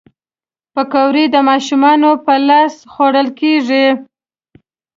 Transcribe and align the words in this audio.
پکورې 0.73 1.25
د 1.29 1.35
ماشومانو 1.49 2.09
په 2.25 2.33
لاس 2.47 2.75
خوړل 2.91 3.27
کېږي 3.39 3.85